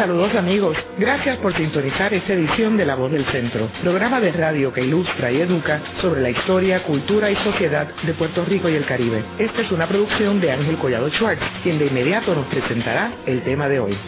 [0.00, 4.72] Saludos amigos, gracias por sintonizar esta edición de La Voz del Centro, programa de radio
[4.72, 8.86] que ilustra y educa sobre la historia, cultura y sociedad de Puerto Rico y el
[8.86, 9.22] Caribe.
[9.38, 13.68] Esta es una producción de Ángel Collado Schwartz, quien de inmediato nos presentará el tema
[13.68, 13.98] de hoy.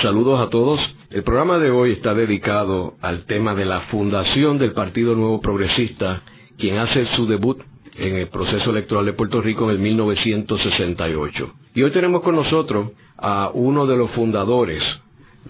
[0.00, 0.78] Saludos a todos.
[1.10, 6.22] El programa de hoy está dedicado al tema de la fundación del Partido Nuevo Progresista,
[6.56, 7.60] quien hace su debut
[7.98, 11.54] en el proceso electoral de Puerto Rico en el 1968.
[11.74, 14.82] Y hoy tenemos con nosotros a uno de los fundadores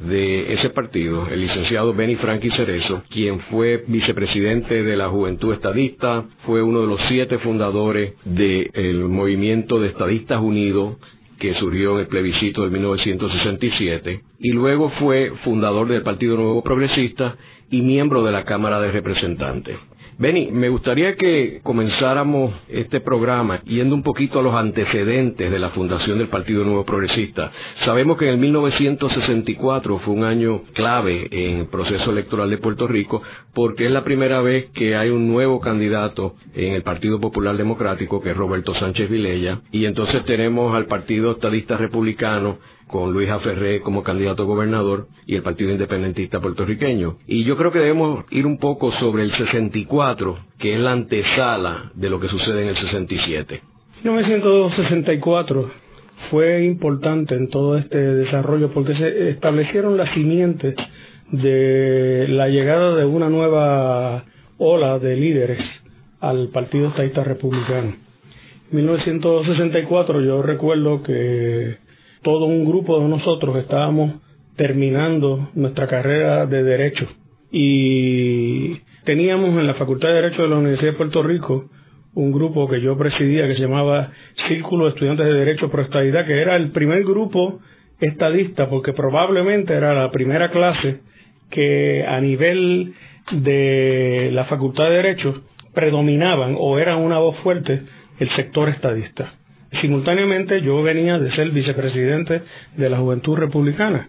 [0.00, 6.24] de ese partido, el licenciado Benny Frankie Cerezo, quien fue vicepresidente de la Juventud Estadista,
[6.44, 10.96] fue uno de los siete fundadores del movimiento de Estadistas Unidos
[11.38, 17.36] que surgió en el plebiscito de 1967, y luego fue fundador del Partido Nuevo Progresista
[17.70, 19.76] y miembro de la Cámara de Representantes.
[20.18, 25.68] Benny, me gustaría que comenzáramos este programa yendo un poquito a los antecedentes de la
[25.70, 27.52] fundación del Partido Nuevo Progresista.
[27.84, 32.86] Sabemos que en el 1964 fue un año clave en el proceso electoral de Puerto
[32.86, 33.20] Rico
[33.52, 38.22] porque es la primera vez que hay un nuevo candidato en el Partido Popular Democrático
[38.22, 42.56] que es Roberto Sánchez Vilella y entonces tenemos al Partido Estadista Republicano
[42.86, 47.18] con Luis Aferré como candidato a gobernador y el Partido Independentista puertorriqueño.
[47.26, 51.90] Y yo creo que debemos ir un poco sobre el 64, que es la antesala
[51.94, 53.60] de lo que sucede en el 67.
[54.04, 55.70] 1964
[56.30, 60.74] fue importante en todo este desarrollo porque se establecieron las simientes
[61.30, 64.24] de la llegada de una nueva
[64.58, 65.60] ola de líderes
[66.20, 67.96] al Partido Estadista Republicano.
[68.70, 71.76] En 1964 yo recuerdo que
[72.26, 74.14] todo un grupo de nosotros estábamos
[74.56, 77.06] terminando nuestra carrera de Derecho
[77.52, 81.70] y teníamos en la Facultad de Derecho de la Universidad de Puerto Rico
[82.14, 84.10] un grupo que yo presidía que se llamaba
[84.48, 87.60] Círculo de Estudiantes de Derecho Pro Estadidad, que era el primer grupo
[88.00, 91.02] estadista, porque probablemente era la primera clase
[91.48, 92.92] que a nivel
[93.30, 95.42] de la Facultad de Derecho
[95.74, 97.82] predominaban o eran una voz fuerte
[98.18, 99.35] el sector estadista.
[99.80, 102.42] Simultáneamente yo venía de ser vicepresidente
[102.76, 104.08] de la Juventud Republicana.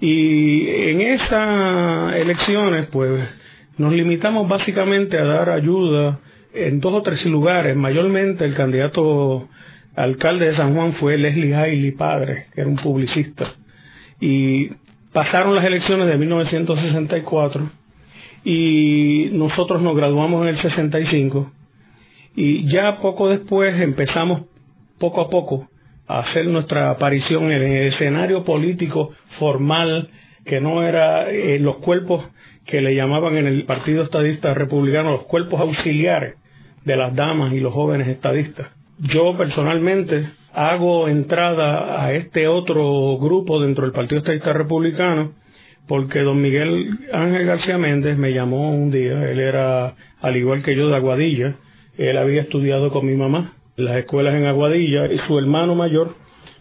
[0.00, 3.22] Y en esas elecciones, pues,
[3.78, 6.20] nos limitamos básicamente a dar ayuda
[6.52, 7.76] en dos o tres lugares.
[7.76, 9.48] Mayormente el candidato
[9.96, 13.52] alcalde de San Juan fue Leslie Hailey padre, que era un publicista.
[14.20, 14.70] Y
[15.12, 17.70] pasaron las elecciones de 1964
[18.44, 21.50] y nosotros nos graduamos en el 65
[22.36, 24.42] y ya poco después empezamos
[25.04, 25.68] poco a poco
[26.06, 30.08] a hacer nuestra aparición en el escenario político formal
[30.46, 32.24] que no era eh, los cuerpos
[32.66, 36.36] que le llamaban en el Partido Estadista Republicano los cuerpos auxiliares
[36.84, 38.68] de las damas y los jóvenes estadistas.
[38.98, 45.32] Yo personalmente hago entrada a este otro grupo dentro del Partido Estadista Republicano
[45.86, 50.74] porque don Miguel Ángel García Méndez me llamó un día, él era al igual que
[50.74, 51.56] yo de Aguadilla,
[51.98, 56.14] él había estudiado con mi mamá las escuelas en Aguadilla y su hermano mayor,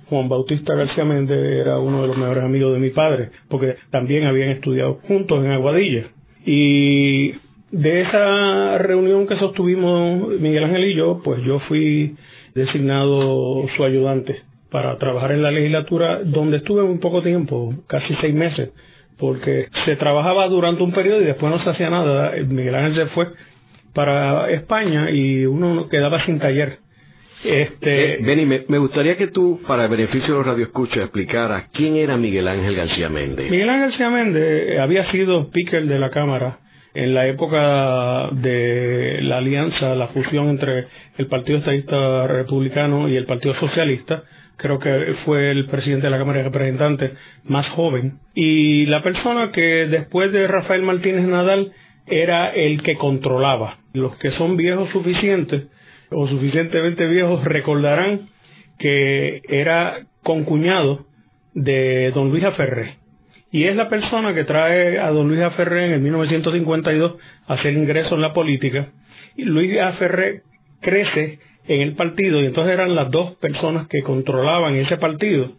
[0.09, 4.25] Juan Bautista García Méndez, era uno de los mejores amigos de mi padre, porque también
[4.25, 6.07] habían estudiado juntos en Aguadilla.
[6.45, 7.33] Y
[7.71, 12.15] de esa reunión que sostuvimos Miguel Ángel y yo, pues yo fui
[12.53, 18.33] designado su ayudante para trabajar en la legislatura, donde estuve un poco tiempo, casi seis
[18.33, 18.71] meses,
[19.17, 22.31] porque se trabajaba durante un periodo y después no se hacía nada.
[22.47, 23.27] Miguel Ángel se fue
[23.93, 26.79] para España y uno quedaba sin taller.
[27.43, 28.13] Este...
[28.13, 32.17] Eh, Benny, me, gustaría que tú, para el beneficio de los radioescuchas, explicaras quién era
[32.17, 33.49] Miguel Ángel García Méndez.
[33.51, 36.59] Miguel Ángel García Méndez había sido speaker de la Cámara
[36.93, 40.87] en la época de la alianza, la fusión entre
[41.17, 44.23] el Partido Estadista Republicano y el Partido Socialista.
[44.57, 47.11] Creo que fue el presidente de la Cámara de Representantes
[47.45, 48.19] más joven.
[48.35, 51.71] Y la persona que después de Rafael Martínez Nadal
[52.05, 53.77] era el que controlaba.
[53.93, 55.63] Los que son viejos suficientes
[56.13, 58.29] o suficientemente viejos recordarán
[58.77, 61.05] que era concuñado
[61.53, 62.95] de don Luis Aferré.
[63.51, 67.15] Y es la persona que trae a don Luis Aferré en el 1952
[67.47, 68.89] a hacer ingreso en la política.
[69.35, 70.41] Y Luis Aferré
[70.81, 75.53] crece en el partido y entonces eran las dos personas que controlaban ese partido.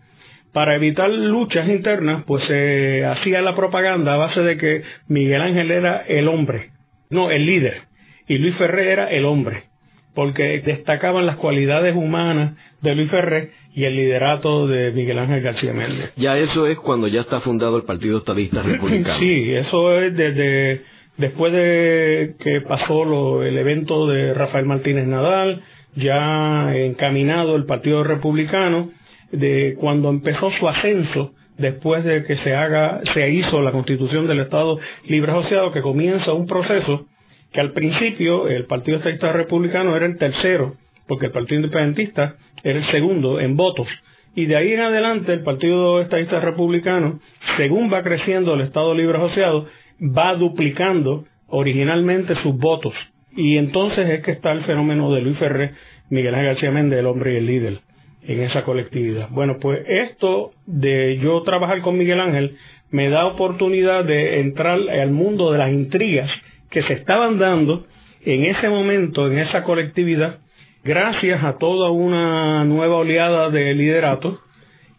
[0.52, 5.70] Para evitar luchas internas, pues se hacía la propaganda a base de que Miguel Ángel
[5.70, 6.70] era el hombre,
[7.10, 7.82] no el líder,
[8.28, 9.73] y Luis Ferré era el hombre
[10.14, 15.72] porque destacaban las cualidades humanas de Luis Ferré y el liderato de Miguel Ángel García
[15.72, 16.12] Méndez.
[16.16, 19.18] Ya eso es cuando ya está fundado el Partido Estadista Republicano.
[19.24, 20.82] Sí, eso es desde
[21.16, 25.62] después de que pasó lo, el evento de Rafael Martínez Nadal,
[25.96, 28.90] ya encaminado el Partido Republicano,
[29.30, 34.40] de cuando empezó su ascenso después de que se haga, se hizo la constitución del
[34.40, 34.78] Estado
[35.08, 37.06] Libre Asociado, que comienza un proceso
[37.54, 40.74] que al principio el Partido Estadista Republicano era el tercero,
[41.06, 42.34] porque el Partido Independentista
[42.64, 43.86] era el segundo en votos.
[44.34, 47.20] Y de ahí en adelante el Partido Estadista Republicano,
[47.56, 49.68] según va creciendo el Estado Libre Asociado,
[50.00, 52.92] va duplicando originalmente sus votos.
[53.36, 55.74] Y entonces es que está el fenómeno de Luis Ferré,
[56.10, 57.78] Miguel Ángel García Méndez, el hombre y el líder
[58.26, 59.28] en esa colectividad.
[59.30, 62.56] Bueno, pues esto de yo trabajar con Miguel Ángel
[62.90, 66.30] me da oportunidad de entrar al mundo de las intrigas
[66.74, 67.86] que se estaban dando
[68.24, 70.40] en ese momento, en esa colectividad,
[70.82, 74.40] gracias a toda una nueva oleada de liderato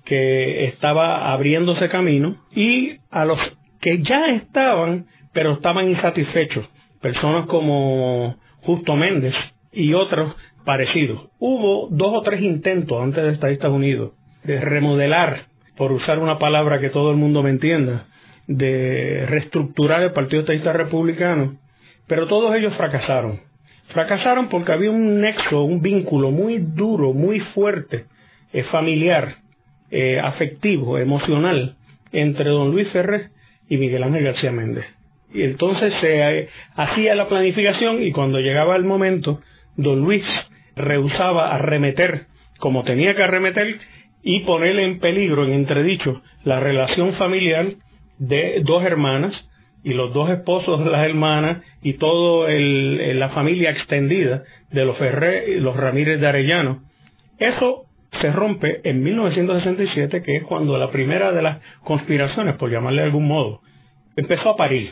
[0.05, 3.37] que estaba abriéndose camino y a los
[3.81, 6.65] que ya estaban, pero estaban insatisfechos,
[7.01, 9.33] personas como Justo Méndez
[9.73, 10.33] y otros
[10.63, 11.27] parecidos.
[11.39, 14.13] Hubo dos o tres intentos antes de Estados Unidos
[14.45, 18.05] de remodelar, por usar una palabra que todo el mundo me entienda,
[18.47, 21.57] de reestructurar el Partido Estadista Republicano,
[22.07, 23.41] pero todos ellos fracasaron.
[23.93, 28.05] Fracasaron porque había un nexo, un vínculo muy duro, muy fuerte,
[28.53, 29.35] eh, familiar,
[29.91, 31.75] eh, afectivo, emocional,
[32.11, 33.29] entre don Luis Ferrer
[33.69, 34.85] y Miguel Ángel García Méndez.
[35.33, 39.41] Y entonces se eh, hacía la planificación y cuando llegaba el momento,
[39.75, 40.23] don Luis
[40.75, 42.27] rehusaba arremeter
[42.59, 43.79] como tenía que arremeter
[44.23, 47.73] y poner en peligro, en entredicho, la relación familiar
[48.17, 49.33] de dos hermanas
[49.85, 55.51] y los dos esposos de las hermanas y toda la familia extendida de los Ferré
[55.51, 56.81] y los Ramírez de Arellano.
[57.37, 57.83] Eso
[58.19, 63.07] se rompe en 1967, que es cuando la primera de las conspiraciones, por llamarle de
[63.07, 63.61] algún modo,
[64.15, 64.91] empezó a parir.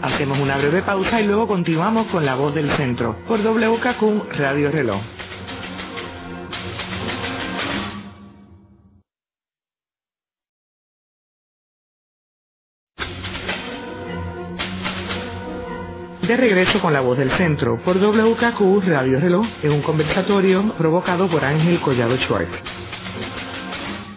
[0.00, 4.70] Hacemos una breve pausa y luego continuamos con La Voz del Centro por WKQ Radio
[4.70, 5.02] Reloj.
[16.28, 21.26] De regreso con la voz del centro por WKQ Radio Reloj en un conversatorio provocado
[21.26, 22.52] por Ángel Collado Schwartz.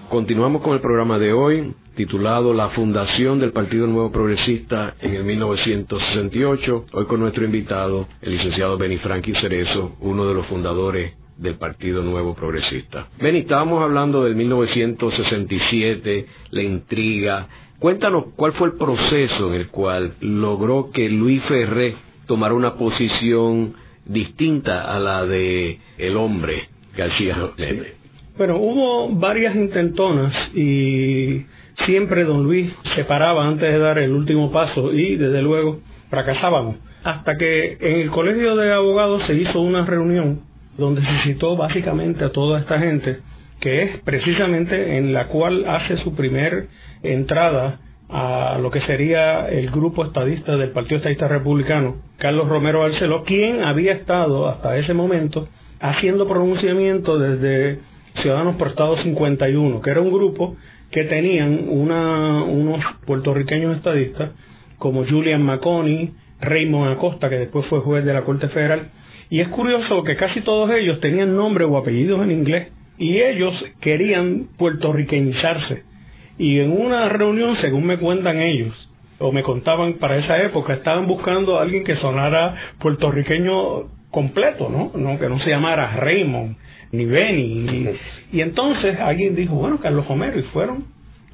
[0.10, 5.24] Continuamos con el programa de hoy titulado La Fundación del Partido Nuevo Progresista en el
[5.24, 11.56] 1968, hoy con nuestro invitado, el licenciado Benny Frankie Cerezo, uno de los fundadores del
[11.56, 13.08] Partido Nuevo Progresista.
[13.22, 17.48] Benny, estábamos hablando del 1967, la intriga.
[17.82, 21.96] Cuéntanos cuál fue el proceso en el cual logró que Luis Ferré
[22.28, 23.74] tomara una posición
[24.06, 27.96] distinta a la de el hombre García Méndez.
[28.38, 31.44] Bueno, hubo varias intentonas y
[31.88, 35.80] siempre don Luis se paraba antes de dar el último paso y desde luego
[36.12, 36.76] fracasábamos.
[37.04, 40.42] Hasta que en el colegio de abogados se hizo una reunión
[40.78, 43.22] donde se citó básicamente a toda esta gente,
[43.60, 46.68] que es precisamente en la cual hace su primer
[47.04, 53.24] entrada a lo que sería el grupo estadista del Partido Estadista Republicano, Carlos Romero Barceló,
[53.24, 55.48] quien había estado hasta ese momento
[55.80, 57.80] haciendo pronunciamiento desde
[58.22, 60.56] Ciudadanos por Estado 51, que era un grupo
[60.92, 64.32] que tenían una, unos puertorriqueños estadistas
[64.78, 66.12] como Julian McConey,
[66.42, 68.90] Raymond Acosta, que después fue juez de la Corte Federal.
[69.30, 73.54] Y es curioso que casi todos ellos tenían nombres o apellidos en inglés y ellos
[73.80, 75.84] querían puertorriqueñizarse.
[76.42, 78.74] Y en una reunión, según me cuentan ellos,
[79.20, 84.92] o me contaban para esa época, estaban buscando a alguien que sonara puertorriqueño completo, ¿no?
[85.00, 86.56] no que no se llamara Raymond
[86.94, 87.96] ni Benny.
[88.34, 90.86] y entonces alguien dijo, bueno, Carlos Homero, y fueron,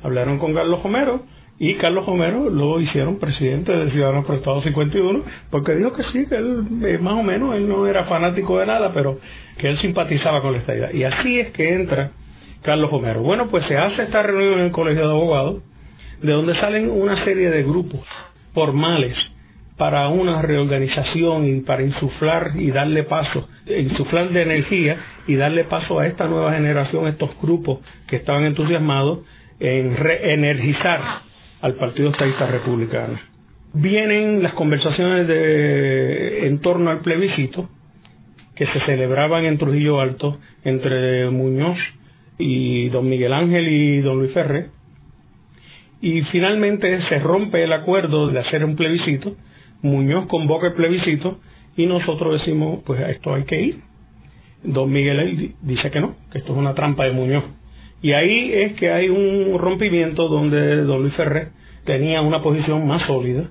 [0.03, 1.21] hablaron con Carlos Homero,
[1.57, 6.25] y Carlos Homero lo hicieron presidente del Ciudadanos por Estado 51, porque dijo que sí,
[6.27, 9.21] que él eh, más o menos, él no era fanático de nada, pero
[9.57, 10.91] que él simpatizaba con esta idea.
[10.91, 12.11] Y así es que entra
[12.63, 13.21] Carlos Homero.
[13.21, 15.63] Bueno, pues se hace esta reunión en el Colegio de Abogados,
[16.21, 18.01] de donde salen una serie de grupos
[18.53, 19.15] formales
[19.77, 24.97] para una reorganización y para insuflar y darle paso, insuflar de energía
[25.27, 29.19] y darle paso a esta nueva generación, estos grupos que estaban entusiasmados
[29.59, 31.01] en reenergizar
[31.61, 33.19] al Partido Estadista Republicano.
[33.73, 37.69] Vienen las conversaciones de, en torno al plebiscito
[38.55, 41.77] que se celebraban en Trujillo Alto entre Muñoz
[42.37, 44.69] y don Miguel Ángel y don Luis Ferré.
[46.01, 49.35] Y finalmente se rompe el acuerdo de hacer un plebiscito
[49.81, 51.39] Muñoz convoca el plebiscito
[51.75, 53.79] y nosotros decimos, pues a esto hay que ir.
[54.63, 57.43] Don Miguel dice que no, que esto es una trampa de Muñoz.
[58.01, 61.49] Y ahí es que hay un rompimiento donde don Luis Ferrer
[61.85, 63.49] tenía una posición más sólida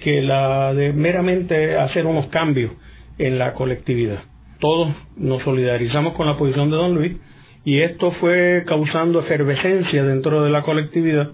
[0.00, 2.72] que la de meramente hacer unos cambios
[3.18, 4.22] en la colectividad.
[4.60, 7.16] Todos nos solidarizamos con la posición de don Luis
[7.64, 11.30] y esto fue causando efervescencia dentro de la colectividad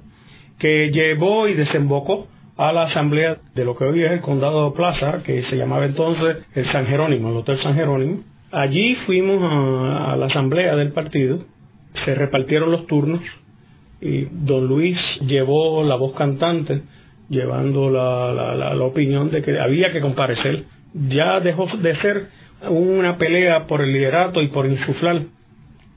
[0.58, 4.76] que llevó y desembocó a la asamblea de lo que hoy es el condado de
[4.76, 8.20] Plaza, que se llamaba entonces el San Jerónimo, el Hotel San Jerónimo.
[8.52, 11.40] Allí fuimos a, la asamblea del partido,
[12.04, 13.22] se repartieron los turnos
[14.00, 16.82] y don Luis llevó la voz cantante,
[17.28, 20.64] llevando la, la opinión de que había que comparecer.
[21.08, 22.26] Ya dejó de ser
[22.68, 25.22] una pelea por el liderato y por insuflar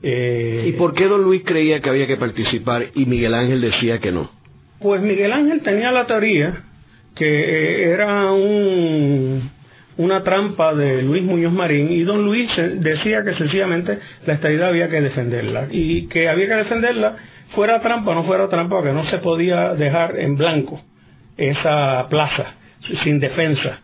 [0.06, 4.00] eh, ¿Y por qué don Luis creía que había que participar y Miguel Ángel decía
[4.00, 4.30] que no?
[4.78, 6.62] Pues Miguel Ángel tenía la teoría
[7.14, 9.50] que eh, era un,
[9.96, 14.90] una trampa de Luis Muñoz Marín y don Luis decía que sencillamente la estadidad había
[14.90, 17.16] que defenderla y que había que defenderla
[17.54, 20.82] fuera trampa o no fuera trampa que no se podía dejar en blanco
[21.38, 22.56] esa plaza
[23.04, 23.80] sin defensa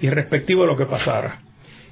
[0.00, 1.42] y respectivo de lo que pasara.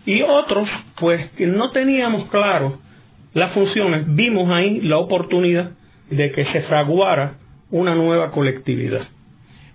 [0.04, 0.68] Y otros,
[0.98, 2.87] pues que no teníamos claro
[3.34, 5.72] las funciones, vimos ahí la oportunidad
[6.10, 7.34] de que se fraguara
[7.70, 9.06] una nueva colectividad.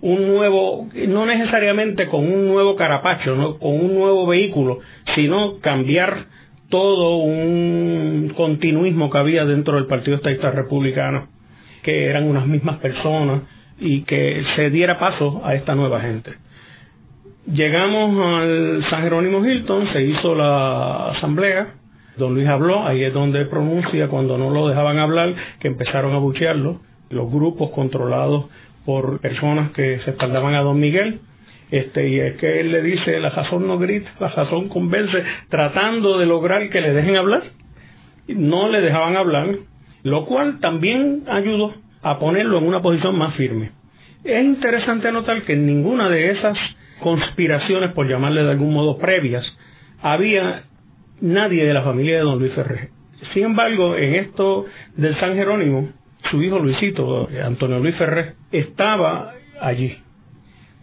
[0.00, 3.58] Un nuevo, no necesariamente con un nuevo carapacho, ¿no?
[3.58, 4.80] con un nuevo vehículo,
[5.14, 6.26] sino cambiar
[6.68, 11.28] todo un continuismo que había dentro del Partido Estadista Republicano,
[11.82, 13.42] que eran unas mismas personas
[13.78, 16.32] y que se diera paso a esta nueva gente.
[17.46, 21.74] Llegamos al San Jerónimo Hilton, se hizo la asamblea,
[22.16, 26.18] Don Luis habló, ahí es donde pronuncia cuando no lo dejaban hablar, que empezaron a
[26.18, 26.80] buchearlo,
[27.10, 28.46] los grupos controlados
[28.84, 31.20] por personas que se espaldaban a Don Miguel,
[31.70, 36.18] este, y es que él le dice, la razón no grita, la razón convence, tratando
[36.18, 37.42] de lograr que le dejen hablar.
[38.28, 39.56] No le dejaban hablar,
[40.02, 43.72] lo cual también ayudó a ponerlo en una posición más firme.
[44.22, 46.56] Es interesante notar que en ninguna de esas
[47.00, 49.44] conspiraciones, por llamarle de algún modo previas,
[50.00, 50.62] había
[51.20, 52.90] nadie de la familia de don Luis Ferrer.
[53.32, 54.66] Sin embargo, en esto
[54.96, 55.90] del San Jerónimo,
[56.30, 59.96] su hijo Luisito, Antonio Luis Ferrer, estaba allí.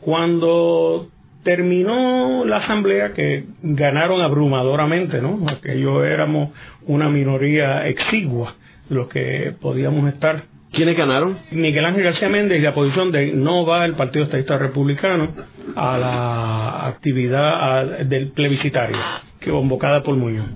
[0.01, 1.07] Cuando
[1.43, 5.39] terminó la asamblea, que ganaron abrumadoramente, ¿no?
[5.49, 6.51] Aquello éramos
[6.85, 8.55] una minoría exigua,
[8.89, 10.43] los que podíamos estar.
[10.71, 11.37] ¿Quiénes ganaron?
[11.51, 15.29] Miguel Ángel García Méndez y la posición de no va el Partido Estadista Republicano
[15.75, 18.97] a la actividad del plebiscitario
[19.41, 20.47] que convocada por Muñoz.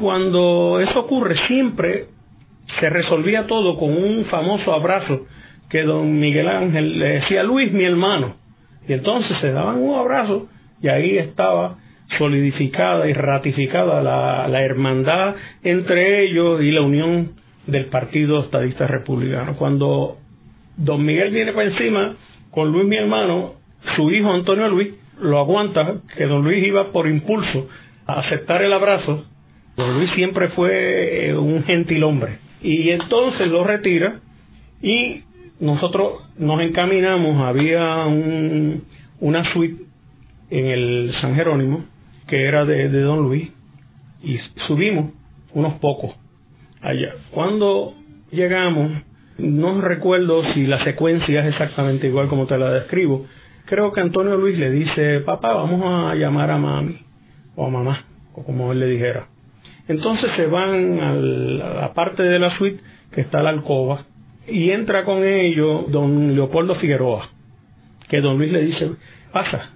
[0.00, 2.06] Cuando eso ocurre, siempre
[2.80, 5.26] se resolvía todo con un famoso abrazo
[5.68, 8.36] que don Miguel Ángel le decía, Luis, mi hermano.
[8.88, 10.48] Y entonces se daban un abrazo
[10.80, 11.78] y ahí estaba
[12.18, 17.32] solidificada y ratificada la, la hermandad entre ellos y la unión
[17.66, 19.56] del Partido Estadista Republicano.
[19.56, 20.18] Cuando
[20.76, 22.16] don Miguel viene para encima
[22.50, 23.54] con Luis, mi hermano,
[23.96, 27.68] su hijo Antonio Luis lo aguanta, que don Luis iba por impulso
[28.18, 29.24] aceptar el abrazo,
[29.76, 32.38] don Luis siempre fue eh, un gentil hombre.
[32.62, 34.20] Y entonces lo retira
[34.80, 35.22] y
[35.60, 38.84] nosotros nos encaminamos, había un,
[39.20, 39.84] una suite
[40.50, 41.84] en el San Jerónimo
[42.28, 43.50] que era de, de don Luis
[44.22, 45.12] y subimos
[45.52, 46.14] unos pocos
[46.80, 47.14] allá.
[47.30, 47.94] Cuando
[48.30, 49.02] llegamos,
[49.38, 53.26] no recuerdo si la secuencia es exactamente igual como te la describo.
[53.66, 57.11] Creo que Antonio Luis le dice, papá, vamos a llamar a mami
[57.56, 58.04] o a mamá,
[58.34, 59.28] o como él le dijera.
[59.88, 62.80] Entonces se van a la parte de la suite
[63.12, 64.04] que está la alcoba
[64.46, 67.28] y entra con ellos don Leopoldo Figueroa,
[68.08, 68.90] que don Luis le dice,
[69.32, 69.70] pasa.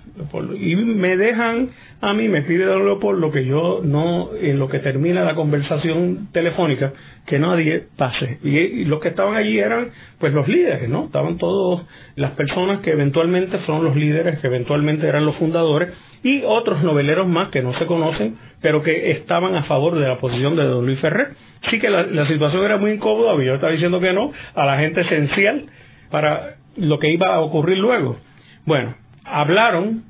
[0.59, 1.71] Y me dejan
[2.01, 6.29] a mí, me pide don Leopoldo que yo no, en lo que termina la conversación
[6.33, 6.93] telefónica,
[7.27, 8.39] que nadie pase.
[8.43, 11.07] Y, los que estaban allí eran pues los líderes, ¿no?
[11.07, 11.83] Estaban todos
[12.15, 15.89] las personas que eventualmente son los líderes, que eventualmente eran los fundadores,
[16.23, 20.19] y otros noveleros más que no se conocen, pero que estaban a favor de la
[20.19, 21.35] posición de don Luis Ferrer.
[21.71, 25.01] Sí que la, situación era muy incómoda, yo estaba diciendo que no a la gente
[25.01, 25.67] esencial
[26.11, 28.19] para lo que iba a ocurrir luego.
[28.65, 28.95] Bueno,
[29.27, 30.05] hablaron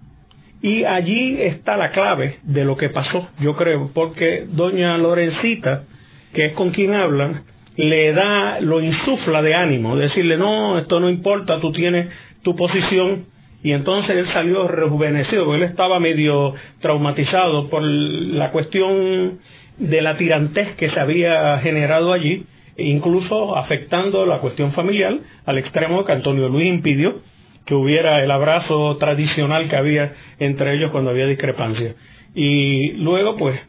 [0.62, 5.85] y allí está la clave de lo que pasó, yo creo, porque doña Lorencita,
[6.32, 7.42] que es con quien hablan,
[7.76, 12.08] le da, lo insufla de ánimo, decirle, no, esto no importa, tú tienes
[12.42, 13.26] tu posición,
[13.62, 19.38] y entonces él salió rejuvenecido, porque él estaba medio traumatizado por la cuestión
[19.78, 22.44] de la tirantez que se había generado allí,
[22.78, 27.20] incluso afectando la cuestión familiar al extremo que Antonio Luis impidió
[27.66, 31.94] que hubiera el abrazo tradicional que había entre ellos cuando había discrepancia.
[32.35, 33.61] Y luego pues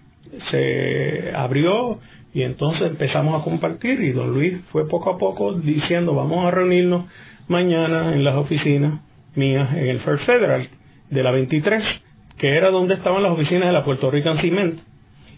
[0.51, 1.99] se abrió
[2.33, 6.51] y entonces empezamos a compartir y don Luis fue poco a poco diciendo vamos a
[6.51, 7.05] reunirnos
[7.47, 9.01] mañana en las oficinas
[9.35, 10.67] mías en el First Federal
[11.09, 11.83] de la 23,
[12.37, 14.79] que era donde estaban las oficinas de la Puerto Rican Cement.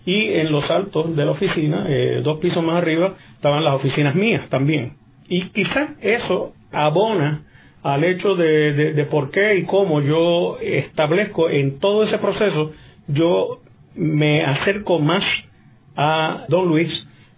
[0.05, 4.15] y en los altos de la oficina, eh, dos pisos más arriba, estaban las oficinas
[4.15, 4.93] mías también.
[5.27, 7.43] Y quizás eso abona
[7.83, 12.73] al hecho de, de, por qué y cómo yo establezco en todo ese proceso,
[13.07, 13.59] yo
[13.95, 15.23] me acerco más
[15.95, 16.89] a don Luis,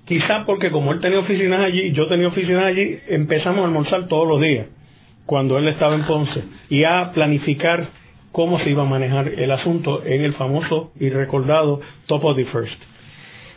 [0.06, 4.28] quizás porque como él tenía oficinas allí, yo tenía oficinas allí, empezamos a almorzar todos
[4.28, 4.68] los días,
[5.26, 7.90] cuando él estaba en Ponce, y a planificar
[8.32, 12.46] cómo se iba a manejar el asunto en el famoso y recordado Top of the
[12.46, 12.82] First.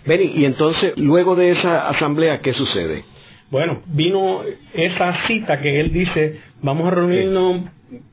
[0.07, 3.05] Benny, y entonces, luego de esa asamblea, ¿qué sucede?
[3.51, 4.43] Bueno, vino
[4.75, 7.63] esa cita que él dice, vamos a reunirnos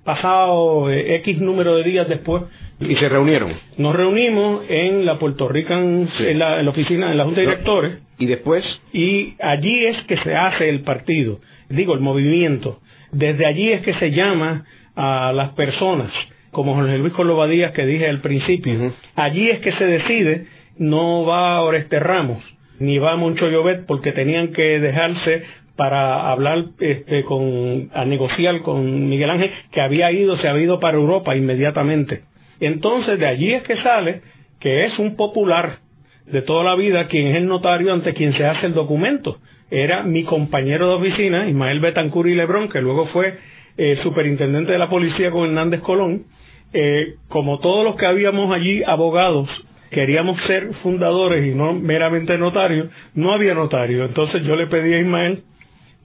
[0.03, 2.43] pasado eh, X número de días después.
[2.79, 3.53] ¿Y se reunieron?
[3.77, 7.99] Nos reunimos en la Puerto Rican, en, la, oficina, en la Junta de Directores.
[8.17, 8.63] ¿Y después?
[8.91, 11.39] Y allí es que se hace el partido,
[11.69, 12.79] digo, el movimiento.
[13.11, 14.65] Desde allí es que se llama
[14.95, 16.11] a las personas,
[16.51, 18.93] como Jorge Luis Córdoba Díaz que dije al principio.
[19.15, 22.43] Allí es que se decide, no va Oreste Ramos,
[22.79, 25.43] ni va Moncho Llobet porque tenían que dejarse
[25.75, 30.79] para hablar este, con, a negociar con Miguel Ángel, que había ido, se había ido
[30.79, 32.23] para Europa inmediatamente.
[32.59, 34.21] Entonces de allí es que sale
[34.59, 35.79] que es un popular
[36.27, 39.39] de toda la vida quien es el notario ante quien se hace el documento.
[39.69, 43.37] Era mi compañero de oficina, Ismael Betancur y Lebrón, que luego fue
[43.77, 46.25] eh, superintendente de la policía con Hernández Colón.
[46.73, 49.49] Eh, como todos los que habíamos allí abogados
[49.91, 54.05] queríamos ser fundadores y no meramente notarios, no había notario.
[54.05, 55.43] Entonces yo le pedí a Ismael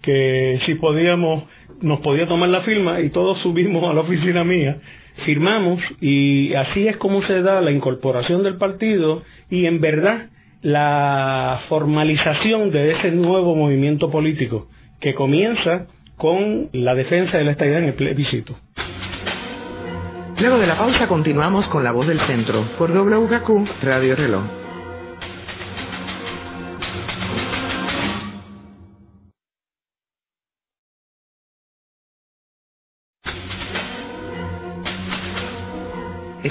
[0.06, 1.44] que si podíamos,
[1.82, 4.78] nos podía tomar la firma y todos subimos a la oficina mía,
[5.24, 10.30] firmamos y así es como se da la incorporación del partido y en verdad
[10.62, 14.68] la formalización de ese nuevo movimiento político
[15.00, 18.56] que comienza con la defensa de la estabilidad en el plebiscito.
[20.38, 24.65] Luego de la pausa continuamos con La Voz del Centro por WKQ Radio Reloj.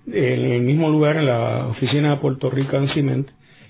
[0.06, 3.28] en el mismo lugar, en la oficina de Puerto Rico en Ciment,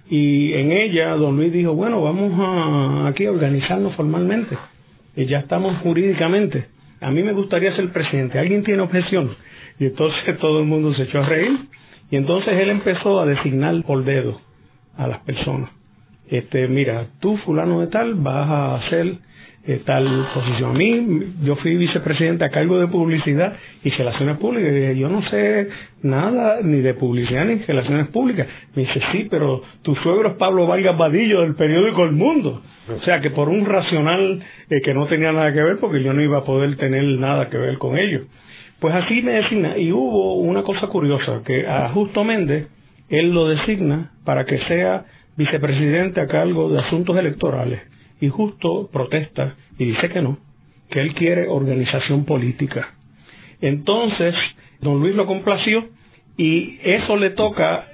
[0.08, 4.56] y en ella don Luis dijo, bueno, vamos a, aquí a organizarnos formalmente,
[5.16, 6.66] y ya estamos jurídicamente.
[7.00, 8.38] A mí me gustaría ser presidente.
[8.38, 9.34] ¿Alguien tiene objeción?
[9.78, 11.58] Y entonces todo el mundo se echó a reír.
[12.10, 14.40] Y entonces él empezó a designar por dedo
[14.96, 15.70] a las personas.
[16.28, 19.16] Este, mira, tú fulano de tal vas a ser
[19.64, 20.70] eh, tal posición.
[20.70, 24.72] A mí, yo fui vicepresidente a cargo de publicidad y relaciones públicas.
[24.72, 25.68] Y yo no sé
[26.02, 28.48] nada ni de publicidad ni de relaciones públicas.
[28.74, 32.60] Me dice, sí, pero tu suegro es Pablo Vargas Vadillo del periódico El Mundo.
[32.88, 36.12] O sea que por un racional eh, que no tenía nada que ver, porque yo
[36.12, 38.22] no iba a poder tener nada que ver con ello.
[38.80, 39.78] Pues así me designa.
[39.78, 42.66] Y hubo una cosa curiosa, que a Justo Méndez,
[43.08, 45.04] él lo designa para que sea
[45.36, 47.91] vicepresidente a cargo de asuntos electorales
[48.22, 50.38] y justo protesta y dice que no,
[50.88, 52.94] que él quiere organización política.
[53.60, 54.32] Entonces,
[54.80, 55.88] don Luis lo complació
[56.36, 57.88] y eso le toca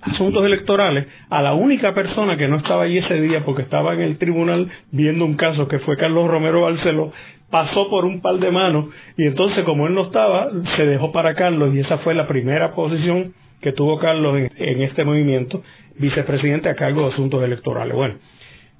[0.00, 4.00] asuntos electorales a la única persona que no estaba allí ese día porque estaba en
[4.00, 7.12] el tribunal viendo un caso que fue Carlos Romero Barceló,
[7.48, 8.86] pasó por un par de manos
[9.16, 12.74] y entonces como él no estaba, se dejó para Carlos y esa fue la primera
[12.74, 15.62] posición que tuvo Carlos en, en este movimiento,
[15.98, 17.94] vicepresidente a cargo de asuntos electorales.
[17.94, 18.16] Bueno,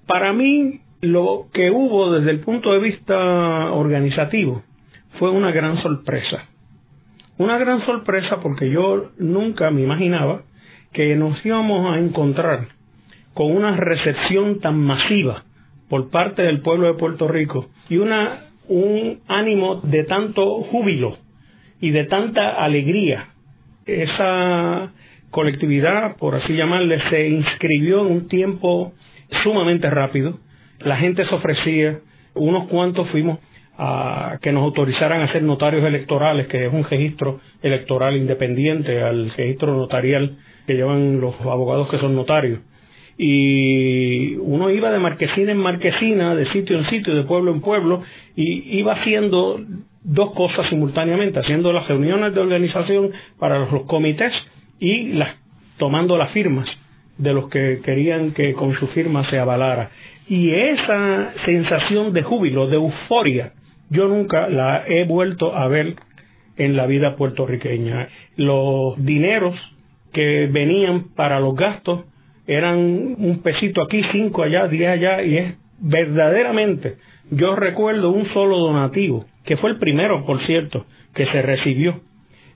[0.08, 4.62] para mí lo que hubo desde el punto de vista organizativo
[5.18, 6.46] fue una gran sorpresa.
[7.38, 10.42] Una gran sorpresa porque yo nunca me imaginaba
[10.92, 12.68] que nos íbamos a encontrar
[13.34, 15.44] con una recepción tan masiva
[15.88, 21.16] por parte del pueblo de Puerto Rico y una, un ánimo de tanto júbilo
[21.80, 23.28] y de tanta alegría.
[23.86, 24.92] Esa
[25.30, 28.92] colectividad, por así llamarle, se inscribió en un tiempo
[29.44, 30.40] sumamente rápido
[30.80, 32.00] la gente se ofrecía,
[32.34, 33.38] unos cuantos fuimos
[33.76, 39.30] a que nos autorizaran a ser notarios electorales, que es un registro electoral independiente al
[39.30, 40.36] registro notarial
[40.66, 42.60] que llevan los abogados que son notarios.
[43.16, 48.02] Y uno iba de marquesina en marquesina, de sitio en sitio, de pueblo en pueblo,
[48.36, 49.60] y iba haciendo
[50.02, 54.32] dos cosas simultáneamente, haciendo las reuniones de organización para los comités
[54.78, 55.36] y las,
[55.78, 56.68] tomando las firmas
[57.18, 59.90] de los que querían que con su firma se avalara.
[60.28, 63.52] Y esa sensación de júbilo, de euforia,
[63.90, 65.94] yo nunca la he vuelto a ver
[66.58, 68.08] en la vida puertorriqueña.
[68.36, 69.54] Los dineros
[70.12, 72.04] que venían para los gastos
[72.46, 76.96] eran un pesito aquí, cinco allá, diez allá, y es verdaderamente,
[77.30, 82.00] yo recuerdo un solo donativo, que fue el primero, por cierto, que se recibió,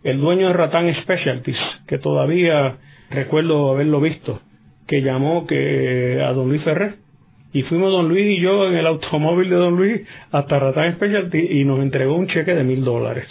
[0.02, 2.76] el dueño de Ratán Specialties, que todavía
[3.10, 4.40] recuerdo haberlo visto,
[4.86, 6.96] que llamó que a don Luis Ferrer,
[7.52, 11.50] y fuimos don Luis y yo en el automóvil de don Luis hasta Ratán Specialties
[11.50, 13.26] y nos entregó un cheque de mil dólares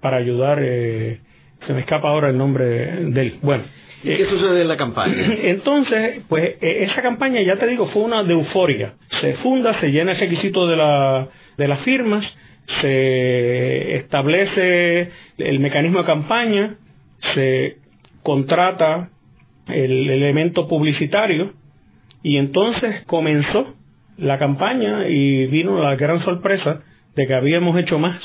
[0.00, 1.20] para ayudar, eh,
[1.66, 3.38] se me escapa ahora el nombre de él.
[3.42, 3.64] Bueno,
[4.02, 5.14] ¿Y qué sucede en la campaña?
[5.42, 8.94] Entonces, pues e, esa campaña, ya te digo, fue una de euforia.
[9.20, 12.24] Se funda, se llena el requisito de, la, de las firmas,
[12.80, 16.76] se establece el mecanismo de campaña,
[17.34, 17.78] se
[18.22, 19.10] contrata
[19.66, 21.52] el elemento publicitario
[22.22, 23.74] y entonces comenzó
[24.16, 26.82] la campaña y vino la gran sorpresa
[27.14, 28.20] de que habíamos hecho más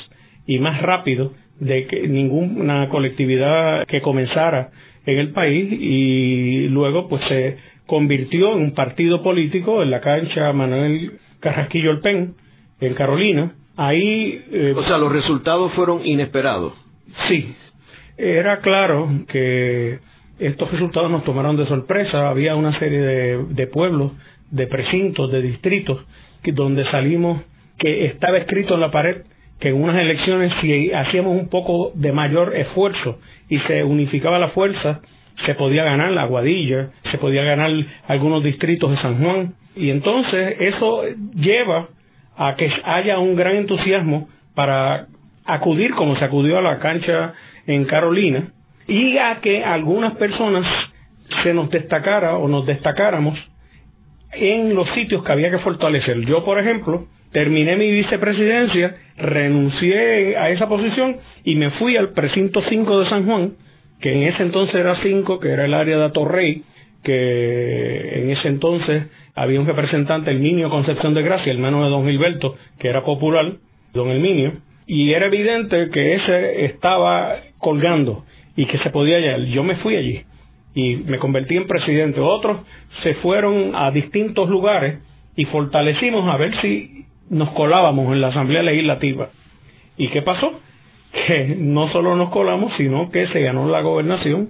[0.48, 4.72] y más rápido de que ninguna colectividad que comenzara
[5.06, 10.52] en el país y luego pues se convirtió en un partido político en la cancha
[10.54, 12.36] Manuel Carrasquillo El Pen
[12.80, 13.54] en Carolina.
[13.76, 16.74] Ahí eh, o sea, los resultados fueron inesperados.
[17.28, 17.54] Sí.
[18.18, 20.00] Era claro que
[20.40, 22.30] estos resultados nos tomaron de sorpresa.
[22.30, 24.12] Había una serie de, pueblos,
[24.52, 26.04] de precintos, de distritos
[26.42, 27.42] que, donde salimos
[27.78, 29.24] que estaba escrito en la pared
[29.60, 34.50] que en unas elecciones si hacíamos un poco de mayor esfuerzo y se unificaba la
[34.50, 35.02] fuerza,
[35.46, 37.72] se podía ganar la Guadilla, se podía ganar
[38.08, 39.54] algunos distritos de San Juan.
[39.76, 41.88] Y entonces eso lleva
[42.36, 45.08] a que haya un gran entusiasmo para
[45.46, 47.34] acudir como se acudió a la cancha
[47.66, 48.52] en Carolina
[48.88, 50.66] y a que algunas personas
[51.44, 53.40] se nos destacara o nos destacáramos
[54.34, 56.20] en los sitios que había que fortalecer.
[56.22, 62.62] Yo, por ejemplo, terminé mi vicepresidencia, renuncié a esa posición y me fui al precinto
[62.68, 63.54] 5 de San Juan,
[64.02, 66.64] que en ese entonces era 5, que era el área de Atorrey,
[67.04, 72.08] que en ese entonces había un representante, el Minio Concepción de Gracia, hermano de don
[72.08, 73.54] Gilberto, que era popular,
[73.94, 74.54] don Elminio,
[74.86, 79.42] y era evidente que ese estaba colgando y que se podía hallar.
[79.46, 80.24] Yo me fui allí
[80.76, 82.20] y me convertí en presidente.
[82.20, 82.62] Otros
[83.04, 85.00] se fueron a distintos lugares
[85.36, 89.30] y fortalecimos a ver si nos colábamos en la Asamblea Legislativa.
[89.98, 90.60] ¿Y qué pasó?
[91.28, 94.50] Que no solo nos colamos, sino que se ganó la gobernación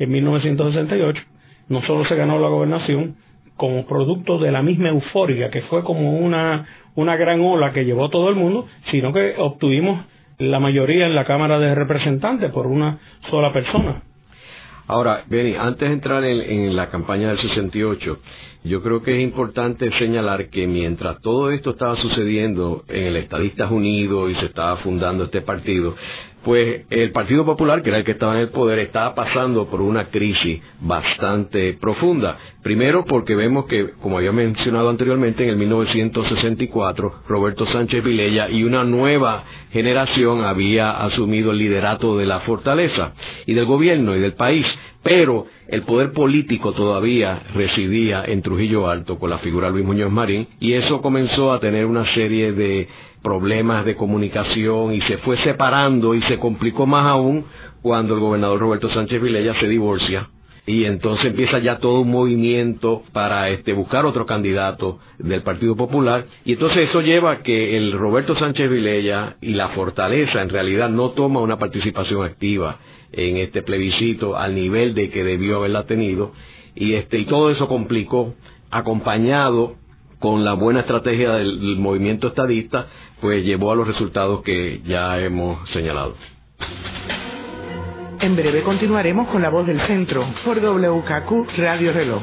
[0.00, 1.22] en 1968.
[1.68, 3.14] No solo se ganó la gobernación
[3.56, 8.08] como producto de la misma euforia, que fue como una, una gran ola que llevó
[8.08, 10.04] todo el mundo, sino que obtuvimos
[10.40, 12.98] la mayoría en la Cámara de Representantes por una
[13.30, 14.02] sola persona.
[14.86, 18.18] Ahora, Benny, antes de entrar en, en, la campaña del 68,
[18.64, 23.70] yo creo que es importante señalar que mientras todo esto estaba sucediendo en el Estadistas
[23.70, 25.94] Unidos y se estaba fundando este partido,
[26.44, 29.80] pues el Partido Popular, que era el que estaba en el poder, estaba pasando por
[29.80, 32.38] una crisis bastante profunda.
[32.62, 38.64] Primero porque vemos que, como había mencionado anteriormente, en el 1964, Roberto Sánchez Vilella y
[38.64, 43.12] una nueva generación había asumido el liderato de la fortaleza
[43.46, 44.66] y del gobierno y del país,
[45.02, 50.48] pero el poder político todavía residía en Trujillo Alto con la figura Luis Muñoz Marín
[50.58, 52.88] y eso comenzó a tener una serie de
[53.22, 57.44] problemas de comunicación y se fue separando y se complicó más aún
[57.82, 60.28] cuando el gobernador Roberto Sánchez Vilella se divorcia
[60.66, 66.26] y entonces empieza ya todo un movimiento para este buscar otro candidato del Partido Popular
[66.44, 70.88] y entonces eso lleva a que el Roberto Sánchez Vilella y la Fortaleza en realidad
[70.88, 72.78] no toma una participación activa
[73.12, 76.32] en este plebiscito al nivel de que debió haberla tenido
[76.74, 78.34] y este y todo eso complicó
[78.70, 79.74] acompañado
[80.20, 82.86] con la buena estrategia del movimiento estadista
[83.20, 86.14] pues llevó a los resultados que ya hemos señalado.
[88.20, 92.22] En breve continuaremos con la voz del centro por WKQ Radio Reloj.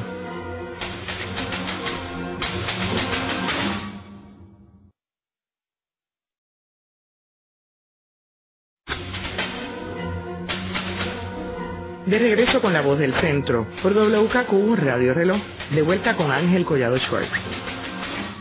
[12.05, 16.63] De regreso con la voz del centro por WKQ Radio Reloj, de vuelta con Ángel
[16.63, 17.76] Collado Schwartz.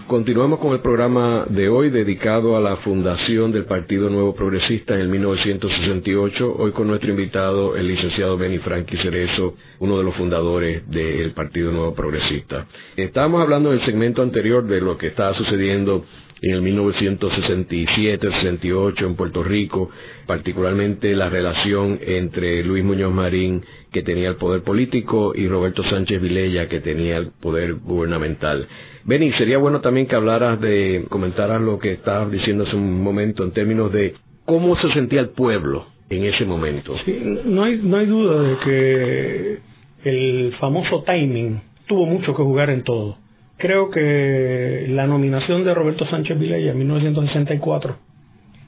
[0.06, 5.00] Continuamos con el programa de hoy dedicado a la fundación del Partido Nuevo Progresista en
[5.00, 10.88] el 1968, hoy con nuestro invitado, el licenciado Benny Frankie Cerezo, uno de los fundadores
[10.88, 12.68] del Partido Nuevo Progresista.
[12.96, 16.04] Estábamos hablando en el segmento anterior de lo que estaba sucediendo
[16.42, 19.90] en el 1967-68 en Puerto Rico,
[20.26, 26.20] particularmente la relación entre Luis Muñoz Marín, que tenía el poder político, y Roberto Sánchez
[26.20, 28.68] Vilella, que tenía el poder gubernamental.
[29.04, 33.42] Benny, sería bueno también que hablaras de, comentaras lo que estabas diciendo hace un momento
[33.44, 36.94] en términos de cómo se sentía el pueblo en ese momento.
[37.04, 39.58] Sí, no hay, no hay duda de que
[40.04, 43.18] el famoso timing tuvo mucho que jugar en todo.
[43.58, 47.96] Creo que la nominación de Roberto Sánchez Vilella en 1964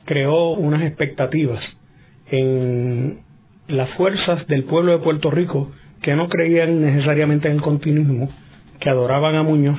[0.06, 1.62] creó unas expectativas
[2.30, 3.18] en
[3.68, 5.70] las fuerzas del pueblo de Puerto Rico
[6.00, 8.30] que no creían necesariamente en el continuismo,
[8.80, 9.78] que adoraban a Muñoz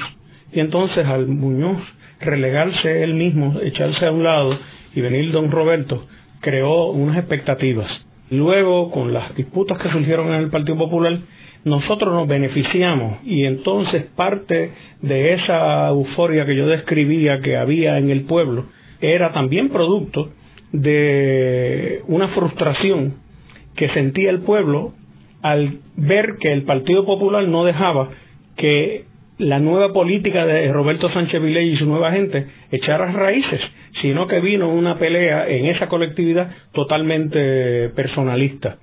[0.52, 1.82] y entonces al Muñoz
[2.20, 4.60] relegarse él mismo, echarse a un lado
[4.94, 6.06] y venir don Roberto,
[6.42, 7.90] creó unas expectativas.
[8.30, 11.20] Luego, con las disputas que surgieron en el Partido Popular,
[11.66, 18.10] nosotros nos beneficiamos y entonces parte de esa euforia que yo describía que había en
[18.10, 18.66] el pueblo
[19.02, 20.30] era también producto
[20.72, 23.16] de una frustración
[23.76, 24.94] que sentía el pueblo
[25.42, 28.10] al ver que el Partido Popular no dejaba
[28.58, 29.06] que
[29.38, 33.62] la nueva política de Roberto Sánchez Viley y su nueva gente echar raíces,
[34.02, 38.78] sino que vino una pelea en esa colectividad totalmente personalista.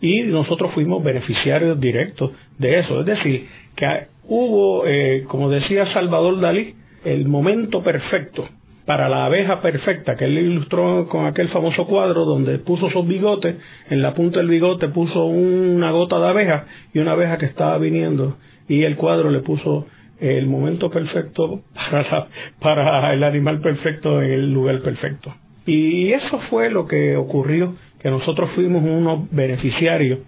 [0.00, 3.00] Y nosotros fuimos beneficiarios directos de eso.
[3.00, 3.86] Es decir, que
[4.24, 8.48] hubo, eh, como decía Salvador Dalí, el momento perfecto
[8.90, 13.54] para la abeja perfecta, que él ilustró con aquel famoso cuadro donde puso sus bigotes,
[13.88, 17.78] en la punta del bigote puso una gota de abeja y una abeja que estaba
[17.78, 18.36] viniendo,
[18.68, 19.86] y el cuadro le puso
[20.18, 22.26] el momento perfecto para,
[22.60, 25.34] para el animal perfecto en el lugar perfecto.
[25.66, 30.20] Y eso fue lo que ocurrió, que nosotros fuimos unos beneficiarios.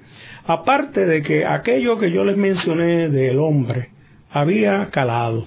[0.47, 3.89] Aparte de que aquello que yo les mencioné del hombre
[4.31, 5.47] había calado.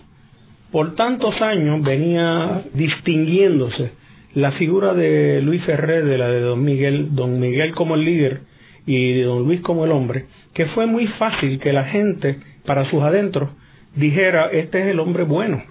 [0.71, 3.91] Por tantos años venía distinguiéndose
[4.33, 8.41] la figura de Luis Ferrer de la de Don Miguel, Don Miguel como el líder
[8.85, 12.89] y de Don Luis como el hombre, que fue muy fácil que la gente, para
[12.89, 13.49] sus adentros,
[13.95, 15.63] dijera, este es el hombre bueno.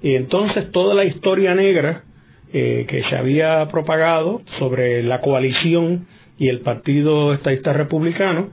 [0.00, 2.04] Y entonces toda la historia negra
[2.52, 6.06] eh, que se había propagado sobre la coalición
[6.38, 8.50] y el Partido Estadista Republicano,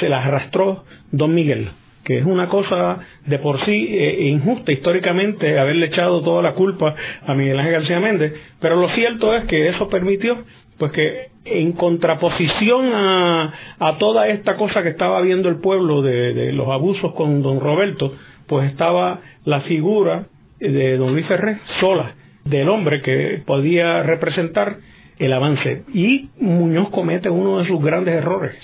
[0.00, 1.70] se la arrastró Don Miguel,
[2.04, 6.94] que es una cosa de por sí eh, injusta históricamente haberle echado toda la culpa
[7.26, 10.38] a Miguel Ángel García Méndez, pero lo cierto es que eso permitió
[10.78, 16.34] pues que en contraposición a, a toda esta cosa que estaba viendo el pueblo de,
[16.34, 18.14] de los abusos con don Roberto,
[18.46, 20.26] pues estaba la figura
[20.60, 22.14] de don Luis Ferré sola,
[22.48, 24.76] del hombre que podía representar
[25.18, 25.84] el avance.
[25.92, 28.56] Y Muñoz comete uno de sus grandes errores.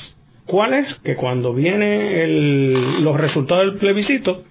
[0.47, 0.95] ¿Cuál es?
[1.03, 4.45] Que cuando vienen los resultados del plebiscito,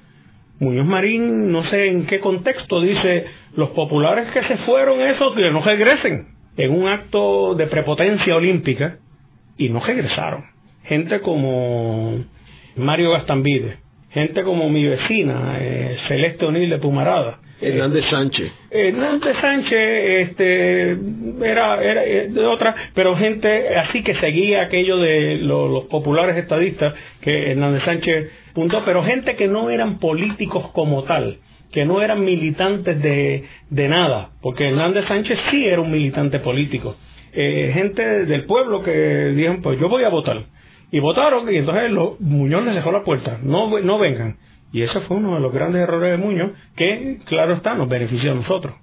[0.60, 5.52] Muñoz Marín, no sé en qué contexto, dice, los populares que se fueron, esos que
[5.52, 8.98] no regresen, en un acto de prepotencia olímpica,
[9.58, 10.46] y no regresaron.
[10.86, 12.24] Gente como
[12.76, 13.78] Mario Gastambide,
[14.12, 17.40] gente como mi vecina, eh, Celeste O'Neill de Pumarada.
[17.64, 18.52] Hernández Sánchez.
[18.72, 20.92] Hernández Sánchez este,
[21.44, 26.94] era, era eh, de otra, pero gente así que seguía aquello de los populares estadistas
[27.22, 31.38] que Hernández Sánchez puntó, pero gente que no eran políticos como tal,
[31.72, 36.96] que no eran militantes de, de nada, porque Hernández Sánchez sí era un militante político.
[37.34, 40.44] Eh, gente del pueblo que dijeron, pues yo voy a votar
[40.94, 44.38] y votaron y entonces los, Muñoz les dejó la puerta, no, no vengan.
[44.74, 48.32] Y ese fue uno de los grandes errores de Muñoz que, claro está, nos benefició
[48.32, 48.74] a nosotros.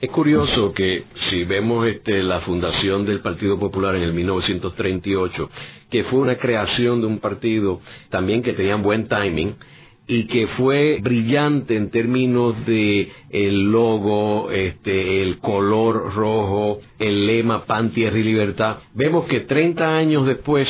[0.00, 5.50] Es curioso que si vemos este, la fundación del Partido Popular en el 1938,
[5.90, 9.56] que fue una creación de un partido también que tenía buen timing,
[10.06, 17.64] y que fue brillante en términos de el logo, este, el color rojo, el lema
[17.64, 18.78] pan, tierra y libertad.
[18.92, 20.68] Vemos que 30 años después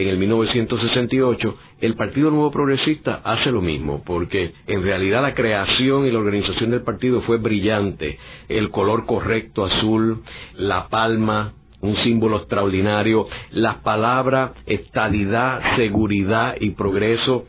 [0.00, 6.06] en el 1968, el Partido Nuevo Progresista hace lo mismo, porque en realidad la creación
[6.06, 8.18] y la organización del partido fue brillante.
[8.48, 10.22] El color correcto azul,
[10.56, 17.44] la palma, un símbolo extraordinario, las palabras estabilidad, seguridad y progreso.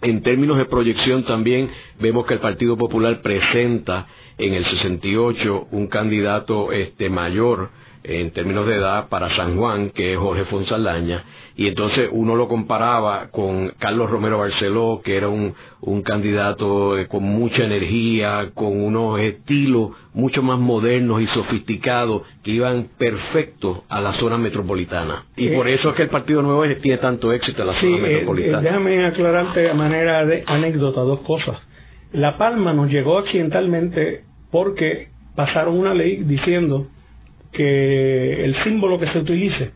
[0.00, 4.06] En términos de proyección también vemos que el Partido Popular presenta
[4.38, 7.70] en el 68 un candidato este mayor
[8.02, 11.24] en términos de edad para San Juan, que es Jorge Fonsaldaña,
[11.56, 17.06] y entonces uno lo comparaba con Carlos Romero Barceló, que era un, un candidato eh,
[17.06, 24.00] con mucha energía, con unos estilos mucho más modernos y sofisticados que iban perfectos a
[24.00, 25.26] la zona metropolitana.
[25.36, 28.00] Y por eso es que el Partido Nuevo tiene tanto éxito en la zona eh,
[28.00, 28.60] metropolitana.
[28.62, 31.58] déjame aclararte de manera de anécdota dos cosas.
[32.12, 36.86] La Palma nos llegó accidentalmente porque pasaron una ley diciendo
[37.52, 39.70] que el símbolo que se utilice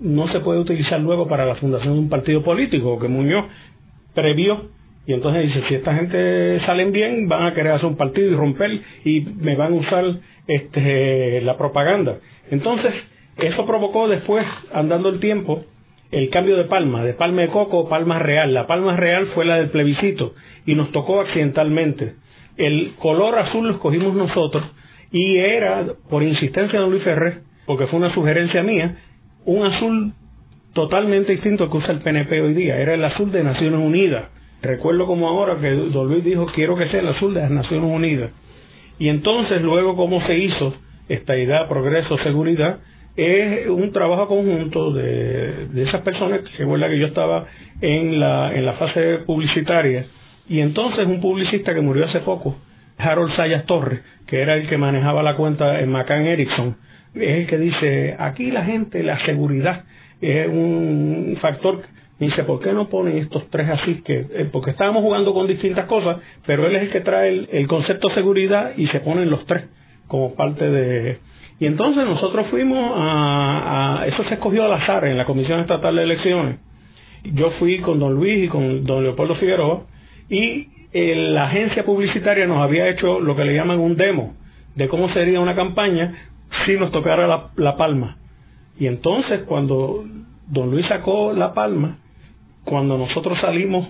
[0.00, 3.46] no se puede utilizar luego para la fundación de un partido político, que Muñoz
[4.14, 4.70] previó.
[5.06, 8.36] Y entonces dice, si esta gente salen bien, van a querer hacer un partido y
[8.36, 10.04] romper y me van a usar
[10.46, 12.18] este, la propaganda.
[12.50, 12.92] Entonces,
[13.38, 15.64] eso provocó después, andando el tiempo,
[16.10, 18.52] el cambio de palma, de palma de coco palma real.
[18.52, 20.34] La palma real fue la del plebiscito
[20.66, 22.14] y nos tocó accidentalmente.
[22.56, 24.64] El color azul lo escogimos nosotros
[25.10, 28.96] y era, por insistencia de Luis Ferrer, porque fue una sugerencia mía,
[29.44, 30.12] un azul
[30.74, 32.76] totalmente distinto al que usa el PNP hoy día.
[32.78, 34.26] Era el azul de Naciones Unidas.
[34.62, 37.90] Recuerdo como ahora que Don Luis dijo, quiero que sea el azul de las Naciones
[37.90, 38.30] Unidas.
[38.98, 40.74] Y entonces, luego, cómo se hizo
[41.08, 42.80] esta idea, progreso, seguridad,
[43.16, 47.46] es un trabajo conjunto de, esas personas, que recuerda que yo estaba
[47.80, 50.06] en la, en la fase publicitaria,
[50.48, 52.56] y entonces un publicista que murió hace poco,
[52.98, 56.76] Harold Sayas Torres, que era el que manejaba la cuenta en McCann Erickson,
[57.14, 59.84] es el que dice, aquí la gente, la seguridad
[60.20, 61.82] es un factor.
[62.18, 64.02] dice, ¿por qué no ponen estos tres así?
[64.04, 67.66] que eh, Porque estábamos jugando con distintas cosas, pero él es el que trae el,
[67.68, 69.64] concepto de seguridad y se ponen los tres
[70.06, 71.18] como parte de...
[71.60, 76.02] Y entonces nosotros fuimos a, Eso se escogió al azar en la Comisión Estatal de
[76.02, 76.60] Elecciones.
[77.24, 79.82] Yo fui con don Luis y con don Leopoldo Figueroa
[80.30, 84.34] y la agencia publicitaria nos había hecho lo que le llaman un demo
[84.74, 86.14] de cómo sería una campaña
[86.64, 88.16] si nos tocara la, palma.
[88.78, 90.04] Y entonces cuando
[90.46, 91.98] don Luis sacó la palma,
[92.64, 93.88] cuando nosotros salimos,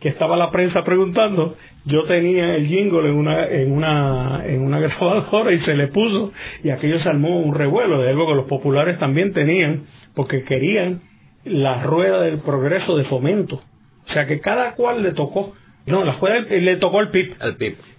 [0.00, 4.80] que estaba la prensa preguntando, yo tenía el jingle en una, en una, en una
[4.80, 8.46] grabadora y se le puso, y aquello se armó un revuelo, de algo que los
[8.46, 11.00] populares también tenían, porque querían
[11.44, 13.62] la rueda del progreso de fomento.
[14.08, 15.54] O sea que cada cual le tocó
[15.86, 17.34] no, la juega le tocó el PIP.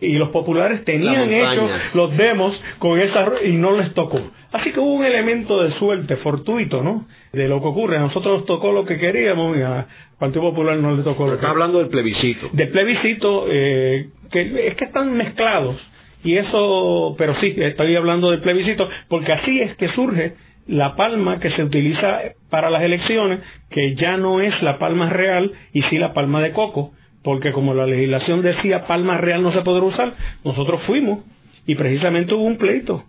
[0.01, 4.19] Y los populares tenían hecho los demos con esa y no les tocó.
[4.51, 7.05] Así que hubo un elemento de suerte fortuito, ¿no?
[7.31, 7.97] De lo que ocurre.
[7.97, 9.85] A nosotros nos tocó lo que queríamos y al
[10.17, 12.49] Partido Popular no le tocó lo está hablando del plebiscito.
[12.53, 15.75] Del plebiscito, eh, que es que están mezclados.
[16.23, 20.33] Y eso, pero sí, estoy hablando del plebiscito, porque así es que surge
[20.65, 22.19] la palma que se utiliza
[22.49, 26.51] para las elecciones, que ya no es la palma real y sí la palma de
[26.51, 26.93] coco
[27.25, 31.25] porque como la legislación decía palma real no se podrá usar, nosotros fuimos
[31.65, 33.03] y precisamente hubo un pleito.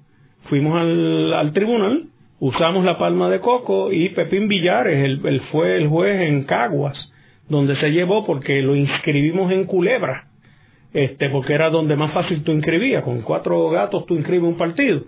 [0.48, 2.04] Fuimos al, tribunal,
[2.40, 6.96] usamos la palma de coco y Pepín Villares, él, fue el juez en Caguas,
[7.50, 10.28] donde se llevó porque lo inscribimos en Culebra,
[10.94, 15.02] este, porque era donde más fácil tú inscribías, con cuatro gatos tú inscribes un partido.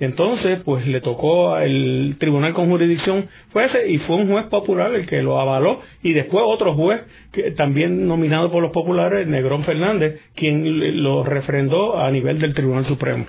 [0.00, 4.94] Entonces, pues le tocó al tribunal con jurisdicción fue ese y fue un juez popular
[4.94, 9.62] el que lo avaló y después otro juez que también nominado por los populares, Negrón
[9.64, 13.26] Fernández, quien lo refrendó a nivel del Tribunal Supremo.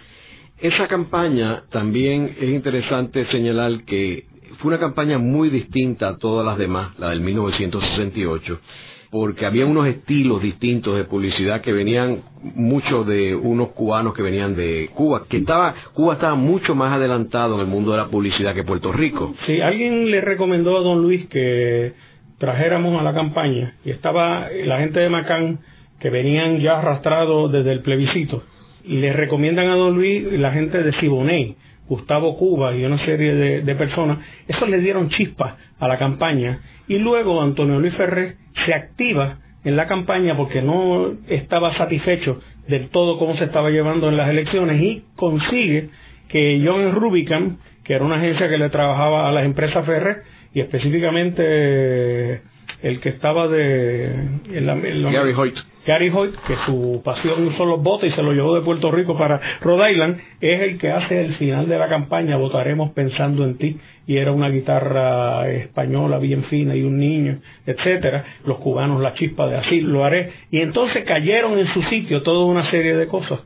[0.60, 4.24] Esa campaña también es interesante señalar que
[4.60, 8.62] fue una campaña muy distinta a todas las demás, la del 1968
[9.12, 14.56] porque había unos estilos distintos de publicidad que venían muchos de unos cubanos que venían
[14.56, 18.56] de Cuba, que estaba Cuba estaba mucho más adelantado en el mundo de la publicidad
[18.56, 19.36] que Puerto Rico.
[19.46, 21.92] Sí, alguien le recomendó a don Luis que
[22.38, 25.60] trajéramos a la campaña y estaba la gente de Macán
[26.00, 28.44] que venían ya arrastrados desde el plebiscito.
[28.86, 33.34] Y le recomiendan a don Luis la gente de Siboney, Gustavo Cuba y una serie
[33.62, 34.20] de, personas.
[34.48, 36.60] Eso le dieron chispas a la campaña.
[36.88, 42.90] Y luego Antonio Luis Ferrer se activa en la campaña porque no estaba satisfecho del
[42.90, 45.90] todo cómo se estaba llevando en las elecciones y consigue
[46.30, 50.62] que John Rubicam, que era una agencia que le trabajaba a las empresas Ferrer y
[50.62, 52.42] específicamente
[52.82, 54.12] el que estaba de
[54.50, 58.62] Gary Hoyt Gary Hoyt, que su pasión son los votos y se lo llevó de
[58.62, 62.92] Puerto Rico para Rhode Island, es el que hace el final de la campaña, votaremos
[62.92, 68.58] pensando en ti, y era una guitarra española bien fina y un niño, etcétera, los
[68.58, 72.70] cubanos la chispa de así lo haré, y entonces cayeron en su sitio toda una
[72.70, 73.40] serie de cosas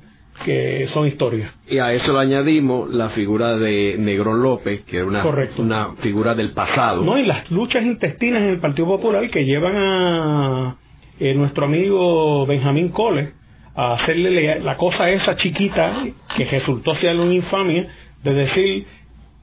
[0.43, 1.49] que son historias.
[1.69, 5.23] Y a eso le añadimos la figura de Negrón López, que era una,
[5.57, 7.03] una figura del pasado.
[7.03, 10.75] No, y las luchas intestinas en el Partido Popular que llevan a
[11.20, 13.34] eh, nuestro amigo Benjamín Cole
[13.76, 16.05] a hacerle la cosa esa chiquita
[16.38, 17.88] que resultó ser una infamia
[18.24, 18.86] de decir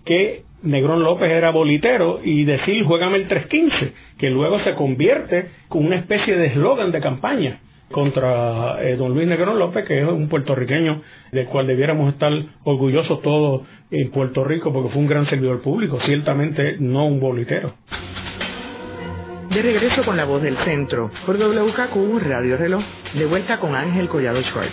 [0.04, 5.84] que Negrón López era bolitero y decir juégame el 315, que luego se convierte con
[5.84, 7.60] una especie de eslogan de campaña
[7.90, 12.32] contra eh, don Luis Negrón López, que es un puertorriqueño del cual debiéramos estar
[12.64, 17.74] orgullosos todos en Puerto Rico porque fue un gran servidor público, ciertamente no un bolitero.
[19.52, 22.82] De regreso con la voz del centro, por WKQ Radio Reloj,
[23.12, 24.72] de vuelta con Ángel Collado Schwartz.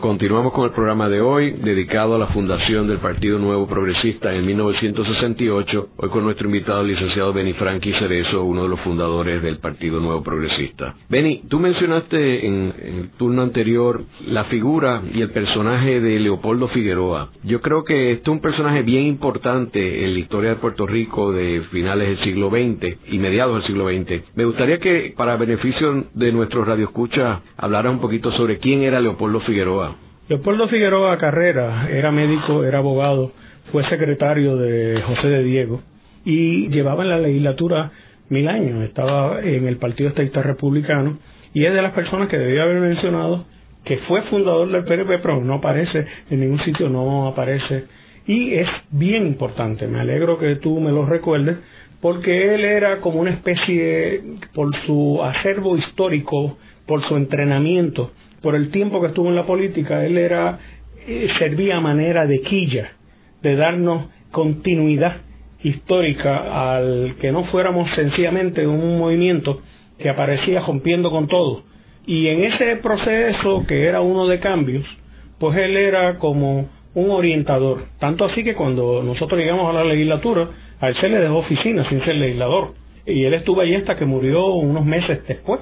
[0.00, 4.46] Continuamos con el programa de hoy, dedicado a la fundación del Partido Nuevo Progresista en
[4.46, 9.58] 1968, hoy con nuestro invitado, el licenciado Benny Franqui Cerezo, uno de los fundadores del
[9.58, 10.94] Partido Nuevo Progresista.
[11.08, 17.30] Benny, tú mencionaste en, el turno anterior la figura y el personaje de Leopoldo Figueroa.
[17.42, 21.32] Yo creo que este es un personaje bien importante en la historia de Puerto Rico
[21.32, 24.36] de finales del siglo XX y mediados del siglo XX.
[24.36, 29.40] Me gustaría que, para beneficio de nuestros radioescuchas, hablara un poquito sobre quién era Leopoldo
[29.40, 29.88] Figueroa.
[30.28, 33.32] Leopoldo Figueroa Carrera era médico, era abogado,
[33.72, 35.80] fue secretario de José de Diego
[36.22, 37.92] y llevaba en la legislatura
[38.28, 41.18] mil años, estaba en el Partido Estadista Republicano
[41.54, 43.46] y es de las personas que debía haber mencionado
[43.86, 47.84] que fue fundador del PNP, pero no aparece en ningún sitio, no aparece.
[48.26, 51.56] Y es bien importante, me alegro que tú me lo recuerdes,
[52.02, 54.20] porque él era como una especie,
[54.52, 58.12] por su acervo histórico, por su entrenamiento,
[58.42, 60.58] por el tiempo que estuvo en la política, él era
[61.06, 62.92] eh, servía a manera de quilla,
[63.42, 65.16] de darnos continuidad
[65.62, 69.60] histórica al que no fuéramos sencillamente un movimiento
[69.98, 71.62] que aparecía rompiendo con todo.
[72.06, 74.84] Y en ese proceso, que era uno de cambios,
[75.38, 77.84] pues él era como un orientador.
[77.98, 80.48] Tanto así que cuando nosotros llegamos a la legislatura,
[80.80, 82.74] a él se le dejó oficina sin ser legislador.
[83.06, 85.60] Y él estuvo ahí hasta que murió unos meses después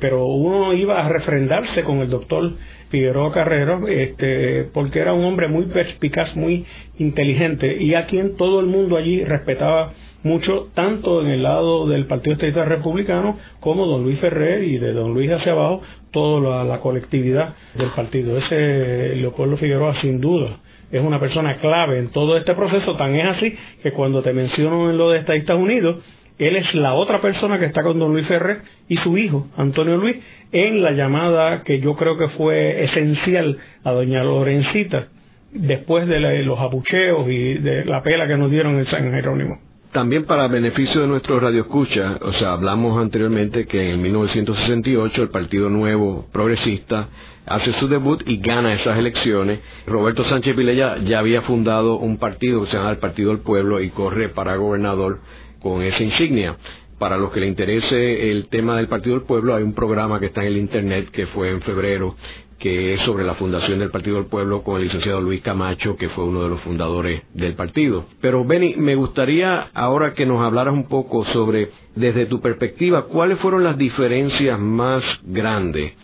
[0.00, 2.52] pero uno iba a refrendarse con el doctor
[2.90, 6.66] Figueroa Carrero, este, porque era un hombre muy perspicaz, muy
[6.98, 9.92] inteligente y a quien todo el mundo allí respetaba
[10.22, 14.92] mucho, tanto en el lado del Partido Estadista Republicano como don Luis Ferrer y de
[14.92, 18.36] don Luis hacia abajo, toda la, colectividad del partido.
[18.36, 20.58] Ese Leopoldo Figueroa, sin duda,
[20.90, 24.90] es una persona clave en todo este proceso, tan es así que cuando te menciono
[24.90, 25.98] en lo de Estadistas Unidos,
[26.40, 29.98] él es la otra persona que está con don Luis Ferrer y su hijo, Antonio
[29.98, 30.16] Luis,
[30.52, 35.08] en la llamada que yo creo que fue esencial a doña Lorencita
[35.52, 39.58] después de los abucheos y de la pela que nos dieron en San Jerónimo.
[39.92, 45.68] También para beneficio de nuestros radioescuchas, o sea, hablamos anteriormente que en 1968 el Partido
[45.68, 47.08] Nuevo Progresista
[47.44, 49.58] hace su debut y gana esas elecciones.
[49.86, 53.80] Roberto Sánchez Vilella ya había fundado un partido que se llama el Partido del Pueblo
[53.80, 55.18] y corre para gobernador
[55.60, 56.56] con esa insignia.
[56.98, 60.26] Para los que le interese el tema del Partido del Pueblo, hay un programa que
[60.26, 62.14] está en el Internet que fue en febrero,
[62.58, 66.10] que es sobre la fundación del Partido del Pueblo con el licenciado Luis Camacho, que
[66.10, 68.04] fue uno de los fundadores del partido.
[68.20, 73.38] Pero Benny, me gustaría ahora que nos hablaras un poco sobre, desde tu perspectiva, cuáles
[73.38, 75.94] fueron las diferencias más grandes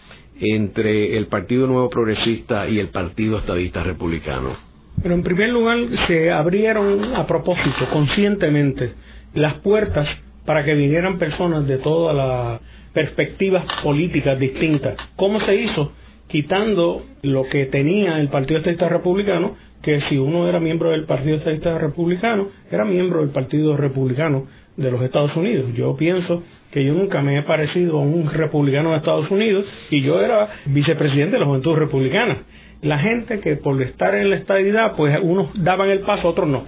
[0.40, 4.57] entre el Partido Nuevo Progresista y el Partido Estadista Republicano.
[5.02, 8.94] Pero en primer lugar se abrieron a propósito, conscientemente,
[9.37, 10.09] las puertas
[10.45, 12.61] para que vinieran personas de todas las
[12.93, 14.97] perspectivas políticas distintas.
[15.16, 15.93] ¿Cómo se hizo?
[16.28, 21.37] Quitando lo que tenía el Partido Estadista Republicano, que si uno era miembro del Partido
[21.37, 25.72] Estadista Republicano, era miembro del Partido Republicano de los Estados Unidos.
[25.74, 30.03] Yo pienso que yo nunca me he parecido a un republicano de Estados Unidos y
[30.03, 32.39] yo era vicepresidente de la Juventud Republicana.
[32.80, 36.64] La gente que por estar en la estadidad, pues unos daban el paso, otros no.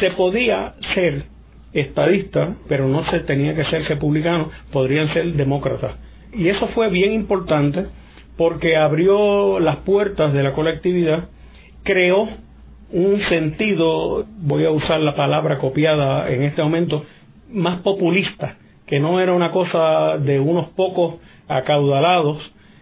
[0.00, 1.37] Se podía ser
[1.72, 5.96] estadista, pero no se tenía que ser republicano, podrían ser demócratas.
[6.32, 7.86] Y eso fue bien importante
[8.36, 11.28] porque abrió las puertas de la colectividad,
[11.82, 12.28] creó
[12.92, 17.04] un sentido, voy a usar la palabra copiada en este momento,
[17.50, 18.56] más populista,
[18.86, 21.16] que no era una cosa de unos pocos
[21.48, 22.38] acaudalados,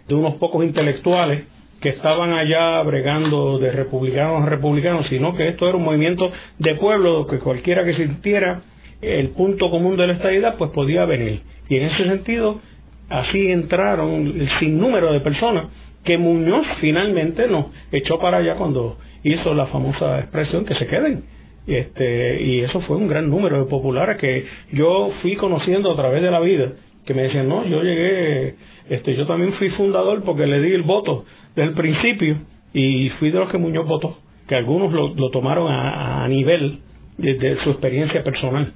[0.06, 1.44] de unos pocos intelectuales
[1.80, 6.74] que estaban allá bregando de republicanos a republicanos, sino que esto era un movimiento de
[6.74, 8.62] pueblo que cualquiera que sintiera
[9.00, 11.40] el punto común de la estadidad, pues podía venir.
[11.68, 12.60] Y en ese sentido,
[13.08, 15.66] así entraron el sinnúmero de personas
[16.04, 21.24] que Muñoz finalmente nos echó para allá cuando hizo la famosa expresión que se queden.
[21.66, 26.22] Este, y eso fue un gran número de populares que yo fui conociendo a través
[26.22, 26.72] de la vida,
[27.04, 28.54] que me decían, no, yo llegué,
[28.88, 31.24] este, yo también fui fundador porque le di el voto
[31.56, 32.36] desde el principio
[32.72, 36.78] y fui de los que Muñoz votó, que algunos lo, tomaron a, a nivel
[37.18, 38.74] de su experiencia personal.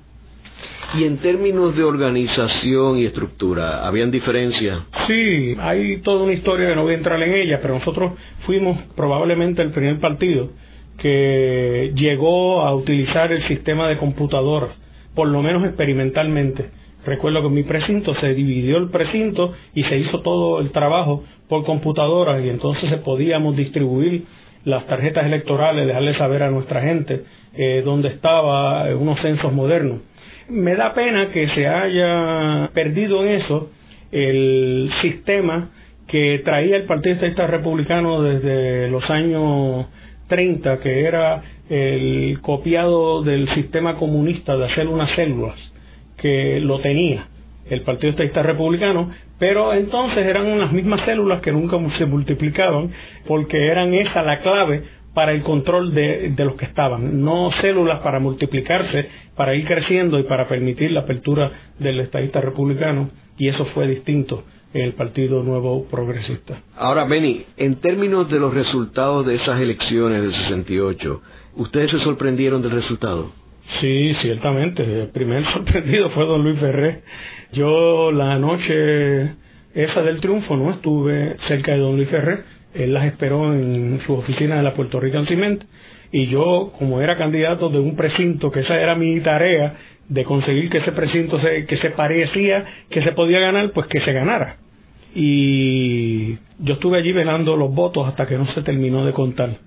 [0.99, 4.81] Y en términos de organización y estructura, ¿habían diferencias?
[5.07, 8.15] Sí, hay toda una historia que no voy a entrar en ella, pero nosotros
[8.45, 10.51] fuimos probablemente el primer partido
[10.99, 14.71] que llegó a utilizar el sistema de computadoras,
[15.15, 16.71] por lo menos experimentalmente.
[17.07, 21.23] Recuerdo que en mi precinto se dividió el precinto y se hizo todo el trabajo
[21.49, 24.25] por computadoras y entonces se podíamos distribuir
[24.65, 27.25] las tarjetas electorales, dejarle saber a nuestra gente
[27.55, 30.01] eh, dónde estaba eh, unos censos modernos
[30.51, 33.71] me da pena que se haya perdido en eso
[34.13, 35.71] el sistema
[36.09, 39.87] que traía el Partido Estadista Republicano desde los años
[40.29, 45.55] 30, que era el copiado del sistema comunista de hacer unas células,
[46.17, 47.29] que lo tenía
[47.69, 52.91] el Partido Estadista Republicano, pero entonces eran unas mismas células que nunca se multiplicaban,
[53.29, 54.83] porque eran esa la clave
[55.15, 60.25] para el control de, los que estaban, no células para multiplicarse, para ir creciendo y
[60.25, 65.87] para permitir la apertura del estadista republicano, y eso fue distinto en el Partido Nuevo
[65.91, 66.63] Progresista.
[66.77, 71.23] Ahora, Benny, en términos de los resultados de esas elecciones del 68,
[71.57, 73.33] ¿ustedes se sorprendieron del resultado?
[73.81, 74.83] Sí, ciertamente.
[74.83, 77.03] El primer sorprendido fue don Luis Ferré.
[77.53, 79.35] Yo la noche
[79.75, 82.43] esa del triunfo no estuve cerca de don Luis Ferré,
[82.75, 85.65] él las esperó en su oficina de la Puerto Rican Cement
[86.13, 89.75] y yo, como era candidato de un precinto, que esa era mi tarea,
[90.09, 94.01] de conseguir que ese precinto se, que se parecía que se podía ganar, pues que
[94.01, 94.57] se ganara.
[95.15, 99.59] Y yo estuve allí velando los votos hasta que no se terminó de contar.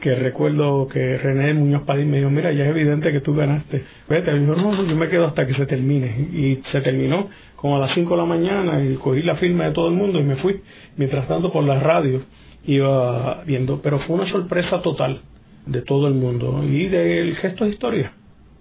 [0.00, 3.82] Que recuerdo que René Muñoz Padín me dijo, mira, ya es evidente que tú ganaste.
[4.08, 6.06] Vete, yo no, yo me quedo hasta que se termine.
[6.32, 9.72] Y se terminó como a las 5 de la mañana y cogí la firma de
[9.72, 10.60] todo el mundo y me fui.
[10.96, 12.22] Mientras tanto por la radio
[12.64, 15.20] iba viendo, pero fue una sorpresa total
[15.66, 18.12] de todo el mundo y del gesto de historia.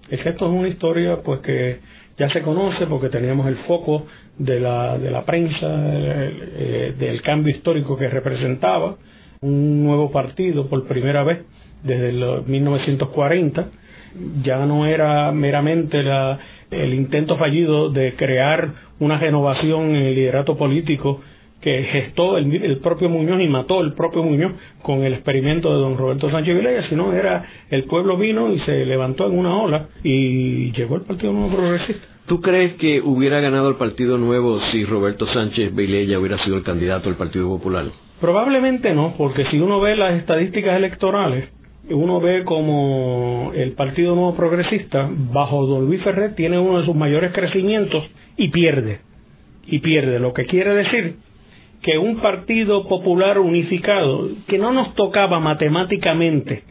[0.09, 1.79] El gesto es una historia pues que
[2.17, 4.05] ya se conoce porque teníamos el foco
[4.37, 8.95] de la, de la prensa, eh, del cambio histórico que representaba,
[9.41, 11.45] un nuevo partido por primera vez
[11.83, 13.67] desde el 1940,
[14.43, 16.39] ya no era meramente la,
[16.71, 21.21] el intento fallido de crear una renovación en el liderato político
[21.61, 25.97] que gestó el, propio Muñoz y mató el propio Muñoz con el experimento de don
[25.97, 30.71] Roberto Sánchez Vilella, sino era el pueblo vino y se levantó en una ola y
[30.73, 32.05] llegó el Partido Nuevo Progresista.
[32.27, 36.63] ¿Tú crees que hubiera ganado el Partido Nuevo si Roberto Sánchez Vilella hubiera sido el
[36.63, 37.85] candidato del Partido Popular?
[38.19, 41.49] Probablemente no, porque si uno ve las estadísticas electorales,
[41.89, 46.95] uno ve como el Partido Nuevo Progresista, bajo don Luis Ferrer, tiene uno de sus
[46.95, 48.03] mayores crecimientos
[48.35, 48.99] y pierde.
[49.65, 51.15] Y pierde, lo que quiere decir
[51.87, 56.63] que un partido popular unificado, que no nos tocaba matemáticamente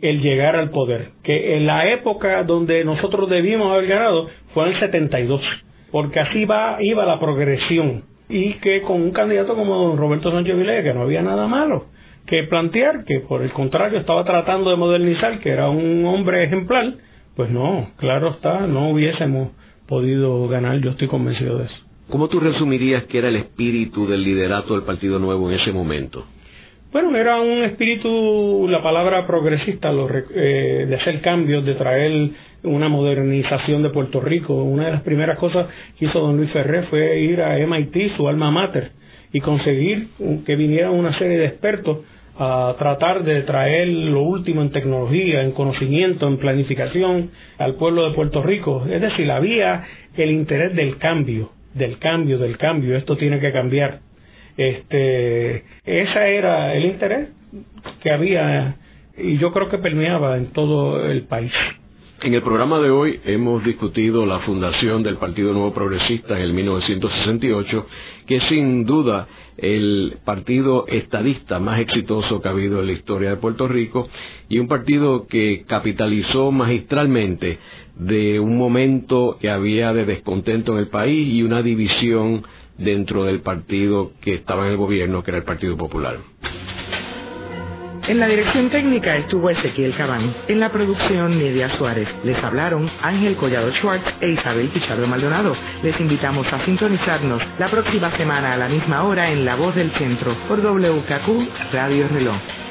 [0.00, 4.72] el llegar al poder, que en la época donde nosotros debíamos haber ganado fue en
[4.72, 5.42] el 72,
[5.90, 10.56] porque así va, iba la progresión, y que con un candidato como don Roberto Sánchez
[10.56, 11.84] Vilella, que no había nada malo
[12.26, 16.94] que plantear, que por el contrario estaba tratando de modernizar, que era un hombre ejemplar,
[17.36, 19.50] pues no, claro está, no hubiésemos
[19.86, 21.91] podido ganar, yo estoy convencido de eso.
[22.10, 26.26] ¿Cómo tú resumirías que era el espíritu del liderato del Partido Nuevo en ese momento?
[26.92, 29.90] Bueno, era un espíritu, la palabra progresista,
[30.34, 32.30] eh, de hacer cambios, de traer
[32.64, 34.54] una modernización de Puerto Rico.
[34.54, 38.28] Una de las primeras cosas que hizo don Luis Ferré fue ir a MIT, su
[38.28, 38.90] alma mater,
[39.32, 40.08] y conseguir
[40.44, 42.00] que vinieran una serie de expertos
[42.38, 48.14] a tratar de traer lo último en tecnología, en conocimiento, en planificación al pueblo de
[48.14, 48.84] Puerto Rico.
[48.90, 49.84] Es decir, había
[50.14, 54.00] el interés del cambio del cambio, del cambio, esto tiene que cambiar.
[54.56, 57.28] Este, ese era el interés
[58.02, 58.76] que había
[59.16, 61.52] y yo creo que permeaba en todo el país.
[62.22, 66.52] En el programa de hoy hemos discutido la fundación del Partido Nuevo Progresista en el
[66.52, 67.86] 1968,
[68.26, 73.30] que es sin duda el partido estadista más exitoso que ha habido en la historia
[73.30, 74.08] de Puerto Rico
[74.48, 77.58] y un partido que capitalizó magistralmente
[78.06, 82.44] de un momento que había de descontento en el país y una división
[82.78, 86.18] dentro del partido que estaba en el gobierno, que era el Partido Popular.
[88.08, 90.34] En la dirección técnica estuvo Ezequiel Cabán.
[90.48, 92.08] En la producción, Nidia Suárez.
[92.24, 95.54] Les hablaron Ángel Collado Schwartz e Isabel Pichardo Maldonado.
[95.84, 99.92] Les invitamos a sintonizarnos la próxima semana a la misma hora en La Voz del
[99.92, 102.61] Centro por WKQ Radio Reloj.